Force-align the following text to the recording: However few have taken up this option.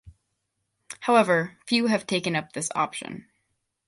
However 1.01 1.59
few 1.67 1.85
have 1.85 2.07
taken 2.07 2.35
up 2.35 2.53
this 2.53 2.71
option. 2.73 3.27